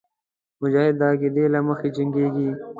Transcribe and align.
مجاهد 0.61 0.93
د 0.99 1.01
عقیدې 1.11 1.45
له 1.53 1.59
مخې 1.67 1.89
جنګېږي. 1.95 2.49